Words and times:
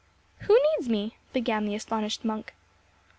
"Who 0.47 0.57
needs 0.73 0.89
me?" 0.89 1.15
began 1.31 1.65
the 1.65 1.75
astonished 1.75 2.25
monk. 2.25 2.55